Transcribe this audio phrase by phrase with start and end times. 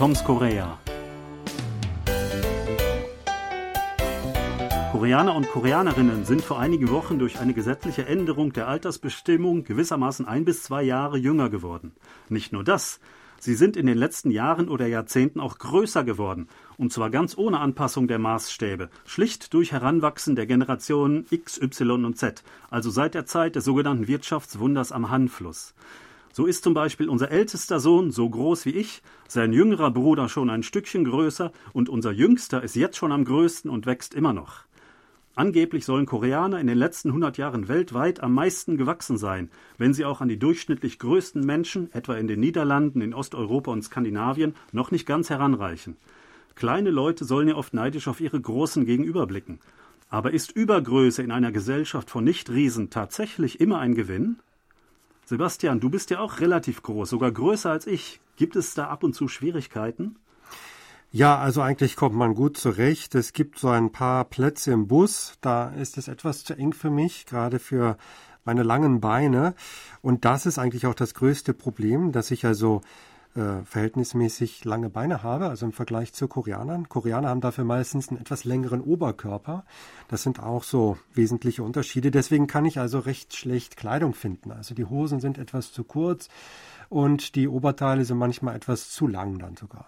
[0.00, 0.78] Toms Korea.
[4.92, 10.46] Koreaner und Koreanerinnen sind vor einigen Wochen durch eine gesetzliche Änderung der Altersbestimmung gewissermaßen ein
[10.46, 11.92] bis zwei Jahre jünger geworden.
[12.30, 12.98] Nicht nur das,
[13.40, 17.60] sie sind in den letzten Jahren oder Jahrzehnten auch größer geworden, und zwar ganz ohne
[17.60, 23.26] Anpassung der Maßstäbe, schlicht durch Heranwachsen der Generationen X, Y und Z, also seit der
[23.26, 25.74] Zeit des sogenannten Wirtschaftswunders am Hanfluss.
[26.32, 30.48] So ist zum Beispiel unser ältester Sohn so groß wie ich, sein jüngerer Bruder schon
[30.48, 34.64] ein Stückchen größer und unser jüngster ist jetzt schon am größten und wächst immer noch.
[35.34, 40.04] Angeblich sollen Koreaner in den letzten 100 Jahren weltweit am meisten gewachsen sein, wenn sie
[40.04, 44.90] auch an die durchschnittlich größten Menschen, etwa in den Niederlanden, in Osteuropa und Skandinavien, noch
[44.90, 45.96] nicht ganz heranreichen.
[46.56, 49.60] Kleine Leute sollen ja oft neidisch auf ihre Großen gegenüberblicken.
[50.10, 54.36] Aber ist Übergröße in einer Gesellschaft von Nichtriesen tatsächlich immer ein Gewinn?
[55.30, 58.20] Sebastian, du bist ja auch relativ groß, sogar größer als ich.
[58.34, 60.16] Gibt es da ab und zu Schwierigkeiten?
[61.12, 63.14] Ja, also eigentlich kommt man gut zurecht.
[63.14, 66.90] Es gibt so ein paar Plätze im Bus, da ist es etwas zu eng für
[66.90, 67.96] mich, gerade für
[68.44, 69.54] meine langen Beine.
[70.02, 72.80] Und das ist eigentlich auch das größte Problem, dass ich also
[73.34, 76.88] äh, verhältnismäßig lange Beine habe, also im Vergleich zu Koreanern.
[76.88, 79.64] Koreaner haben dafür meistens einen etwas längeren Oberkörper.
[80.08, 82.10] Das sind auch so wesentliche Unterschiede.
[82.10, 84.50] Deswegen kann ich also recht schlecht Kleidung finden.
[84.50, 86.28] Also die Hosen sind etwas zu kurz
[86.88, 89.86] und die Oberteile sind manchmal etwas zu lang dann sogar.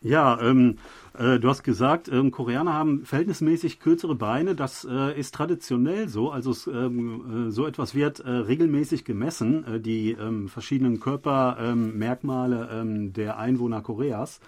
[0.00, 0.76] Ja, ähm,
[1.18, 4.54] äh, du hast gesagt, ähm, Koreaner haben verhältnismäßig kürzere Beine.
[4.54, 6.30] Das äh, ist traditionell so.
[6.30, 13.12] Also ähm, äh, so etwas wird äh, regelmäßig gemessen, äh, die ähm, verschiedenen Körpermerkmale ähm,
[13.12, 14.38] der Einwohner Koreas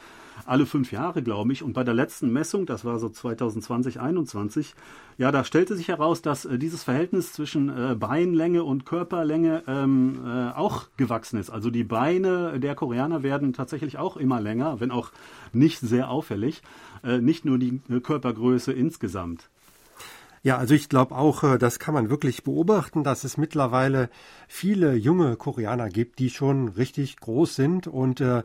[0.46, 1.62] alle fünf Jahre, glaube ich.
[1.62, 4.74] Und bei der letzten Messung, das war so 2020, 21,
[5.18, 10.20] ja, da stellte sich heraus, dass äh, dieses Verhältnis zwischen äh, Beinlänge und Körperlänge ähm,
[10.24, 11.50] äh, auch gewachsen ist.
[11.50, 15.10] Also die Beine der Koreaner werden tatsächlich auch immer länger, wenn auch
[15.52, 16.62] nicht sehr auffällig.
[17.02, 19.48] Äh, nicht nur die äh, Körpergröße insgesamt.
[20.42, 24.08] Ja, also ich glaube auch, äh, das kann man wirklich beobachten, dass es mittlerweile
[24.48, 28.42] viele junge Koreaner gibt, die schon richtig groß sind und äh,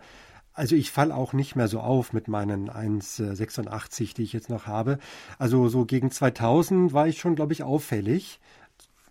[0.55, 4.67] also ich falle auch nicht mehr so auf mit meinen 1,86, die ich jetzt noch
[4.67, 4.97] habe.
[5.37, 8.39] Also so gegen 2000 war ich schon, glaube ich, auffällig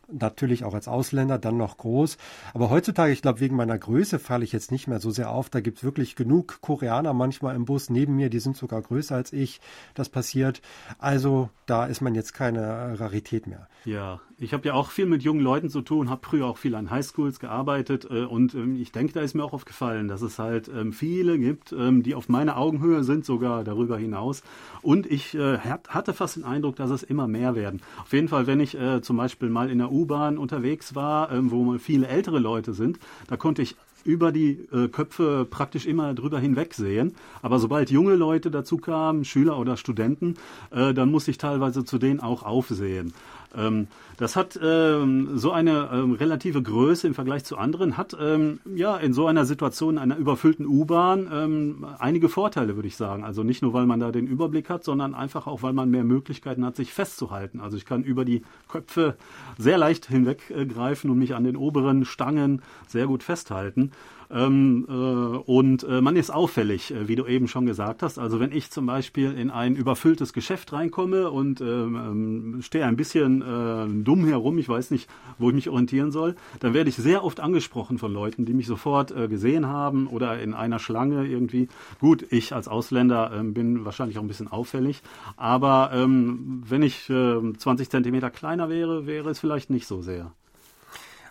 [0.09, 2.17] natürlich auch als Ausländer, dann noch groß.
[2.53, 5.51] Aber heutzutage, ich glaube, wegen meiner Größe falle ich jetzt nicht mehr so sehr auf.
[5.51, 9.15] Da gibt es wirklich genug Koreaner manchmal im Bus neben mir, die sind sogar größer
[9.15, 9.61] als ich.
[9.95, 10.61] Das passiert.
[10.99, 13.69] Also da ist man jetzt keine Rarität mehr.
[13.85, 16.75] Ja, ich habe ja auch viel mit jungen Leuten zu tun, habe früher auch viel
[16.75, 20.39] an Highschools gearbeitet äh, und ähm, ich denke, da ist mir auch aufgefallen, dass es
[20.39, 24.43] halt ähm, viele gibt, ähm, die auf meiner Augenhöhe sind, sogar darüber hinaus.
[24.83, 27.81] Und ich äh, hatte fast den Eindruck, dass es immer mehr werden.
[28.03, 31.51] Auf jeden Fall, wenn ich äh, zum Beispiel mal in der U-Bahn unterwegs war, ähm,
[31.51, 36.39] wo viele ältere Leute sind, da konnte ich über die äh, Köpfe praktisch immer drüber
[36.39, 37.15] hinwegsehen.
[37.43, 40.37] Aber sobald junge Leute dazu kamen, Schüler oder Studenten,
[40.71, 43.13] äh, dann muss ich teilweise zu denen auch aufsehen.
[43.57, 48.61] Ähm, das hat ähm, so eine ähm, relative Größe im Vergleich zu anderen, hat ähm,
[48.75, 53.25] ja in so einer Situation einer überfüllten U-Bahn ähm, einige Vorteile, würde ich sagen.
[53.25, 56.05] Also nicht nur, weil man da den Überblick hat, sondern einfach auch, weil man mehr
[56.05, 57.61] Möglichkeiten hat, sich festzuhalten.
[57.61, 59.17] Also ich kann über die Köpfe
[59.59, 63.91] sehr leicht hinweggreifen und mich an den oberen Stangen sehr gut festhalten.
[64.35, 68.19] Ähm, äh, und äh, man ist auffällig, äh, wie du eben schon gesagt hast.
[68.19, 72.97] Also wenn ich zum Beispiel in ein überfülltes Geschäft reinkomme und ähm, ähm stehe ein
[72.97, 75.09] bisschen äh, dumm herum, ich weiß nicht,
[75.39, 78.67] wo ich mich orientieren soll, dann werde ich sehr oft angesprochen von Leuten, die mich
[78.67, 81.69] sofort äh, gesehen haben oder in einer Schlange irgendwie.
[82.01, 85.03] Gut, ich als Ausländer äh, bin wahrscheinlich auch ein bisschen auffällig,
[85.37, 90.33] aber ähm, wenn ich äh, 20 Zentimeter kleiner wäre, wäre es vielleicht nicht so sehr.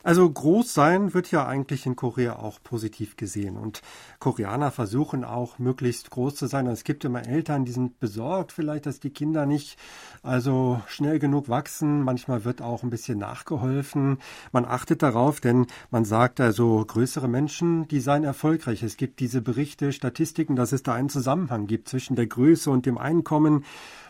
[0.03, 3.81] Also groß sein wird ja eigentlich in Korea auch positiv gesehen und
[4.19, 6.67] Koreaner versuchen auch möglichst groß zu sein.
[6.67, 9.77] Es gibt immer Eltern, die sind besorgt vielleicht, dass die Kinder nicht
[10.21, 12.03] also schnell genug wachsen.
[12.03, 14.17] Manchmal wird auch ein bisschen nachgeholfen.
[14.51, 18.83] Man achtet darauf, denn man sagt also größere Menschen, die seien erfolgreich.
[18.83, 22.85] Es gibt diese Berichte, Statistiken, dass es da einen Zusammenhang gibt zwischen der Größe und
[22.85, 23.63] dem Einkommen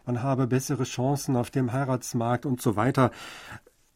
[0.06, 3.12] man habe bessere Chancen auf dem Heiratsmarkt und so weiter.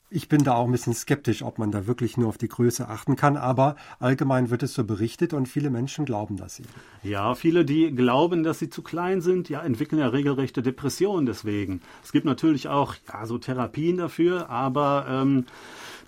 [0.09, 2.87] Ich bin da auch ein bisschen skeptisch, ob man da wirklich nur auf die Größe
[2.87, 6.69] achten kann, aber allgemein wird es so berichtet und viele Menschen glauben das eben.
[7.03, 11.81] Ja, viele, die glauben, dass sie zu klein sind, ja, entwickeln ja regelrechte Depressionen deswegen.
[12.05, 15.45] Es gibt natürlich auch ja, so Therapien dafür, aber ähm,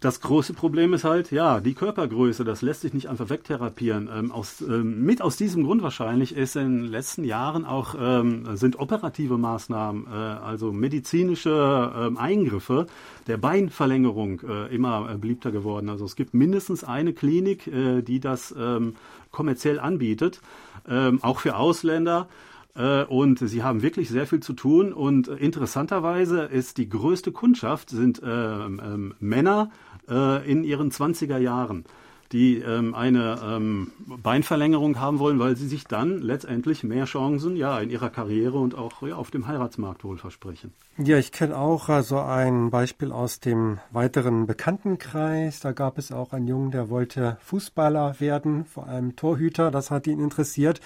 [0.02, 4.10] Das große Problem ist halt, ja, die Körpergröße, das lässt sich nicht einfach wegtherapieren.
[4.14, 8.56] Ähm, aus, ähm, mit aus diesem Grund wahrscheinlich ist in den letzten Jahren auch, ähm,
[8.56, 12.88] sind operative Maßnahmen, äh, also medizinische ähm, Eingriffe
[13.28, 15.90] der Beinverlängerung äh, immer äh, beliebter geworden.
[15.90, 18.96] Also es gibt mindestens eine Klinik, äh, die das ähm,
[19.32, 20.40] kommerziell anbietet,
[20.88, 22.30] ähm, auch für Ausländer.
[22.76, 24.94] Äh, und sie haben wirklich sehr viel zu tun.
[24.94, 29.72] Und interessanterweise ist die größte Kundschaft sind ähm, ähm, Männer
[30.10, 31.86] äh, in ihren 20er Jahren
[32.32, 37.80] die ähm, eine ähm, Beinverlängerung haben wollen, weil sie sich dann letztendlich mehr Chancen ja
[37.80, 40.74] in ihrer Karriere und auch ja, auf dem Heiratsmarkt wohl versprechen.
[40.98, 45.60] Ja, ich kenne auch also ein Beispiel aus dem weiteren Bekanntenkreis.
[45.60, 49.72] Da gab es auch einen Jungen, der wollte Fußballer werden, vor allem Torhüter.
[49.72, 50.82] Das hat ihn interessiert,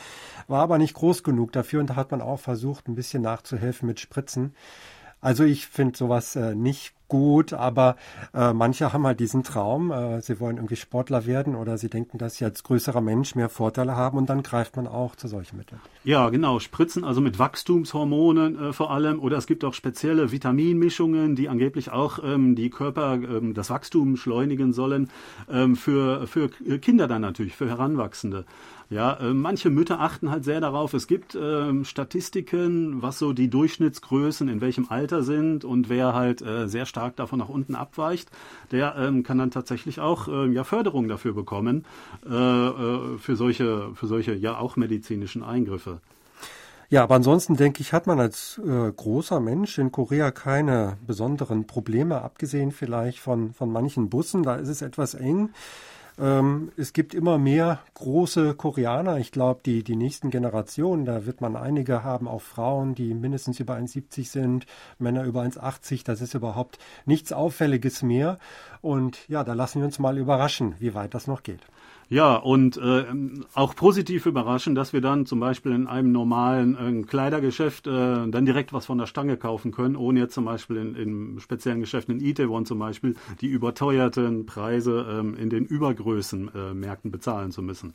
[0.47, 3.87] war aber nicht groß genug dafür und da hat man auch versucht, ein bisschen nachzuhelfen
[3.87, 4.53] mit Spritzen.
[5.19, 7.95] Also ich finde sowas äh, nicht gut, aber
[8.33, 12.17] äh, manche haben halt diesen Traum, äh, sie wollen irgendwie Sportler werden oder sie denken,
[12.17, 15.57] dass sie als größerer Mensch mehr Vorteile haben und dann greift man auch zu solchen
[15.57, 15.79] Mitteln.
[16.03, 21.35] Ja, genau, Spritzen, also mit Wachstumshormonen äh, vor allem oder es gibt auch spezielle Vitaminmischungen,
[21.35, 25.09] die angeblich auch ähm, die Körper, ähm, das Wachstum beschleunigen sollen,
[25.51, 28.45] ähm, für, für Kinder dann natürlich, für Heranwachsende.
[28.93, 30.93] Ja, äh, manche Mütter achten halt sehr darauf.
[30.93, 36.43] Es gibt ähm, Statistiken, was so die Durchschnittsgrößen in welchem Alter sind und wer halt
[36.43, 38.29] äh, sehr stark davon nach unten abweicht,
[38.71, 41.85] der ähm, kann dann tatsächlich auch äh, ja Förderung dafür bekommen
[42.23, 46.01] äh, äh, für solche für solche ja auch medizinischen Eingriffe.
[46.89, 51.65] Ja, aber ansonsten denke ich, hat man als äh, großer Mensch in Korea keine besonderen
[51.65, 54.43] Probleme, abgesehen vielleicht von, von manchen Bussen.
[54.43, 55.49] Da ist es etwas eng.
[56.19, 59.17] Ähm, es gibt immer mehr große Koreaner.
[59.17, 63.59] Ich glaube, die, die nächsten Generationen, da wird man einige haben, auch Frauen, die mindestens
[63.59, 64.65] über 1,70 sind,
[64.99, 66.05] Männer über 1,80.
[66.05, 68.37] Das ist überhaupt nichts Auffälliges mehr.
[68.81, 71.61] Und ja, da lassen wir uns mal überraschen, wie weit das noch geht.
[72.09, 73.05] Ja, und äh,
[73.53, 78.45] auch positiv überraschend, dass wir dann zum Beispiel in einem normalen äh, Kleidergeschäft äh, dann
[78.45, 82.19] direkt was von der Stange kaufen können, ohne jetzt zum Beispiel in, in speziellen Geschäften
[82.19, 87.61] in Itaewon zum Beispiel die überteuerten Preise ähm, in den Übergrößen äh, Märkten bezahlen zu
[87.61, 87.93] müssen.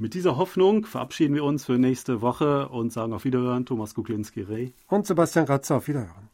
[0.00, 4.70] Mit dieser Hoffnung verabschieden wir uns für nächste Woche und sagen auf Wiederhören, Thomas Kuklinski-Reh.
[4.86, 6.28] Und Sebastian Ratzer, auf Wiederhören.